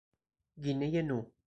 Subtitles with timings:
[0.63, 1.17] گینه نو